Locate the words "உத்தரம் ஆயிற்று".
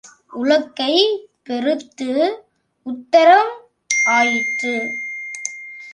2.85-4.75